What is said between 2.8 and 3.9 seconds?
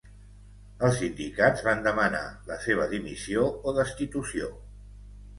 dimissió o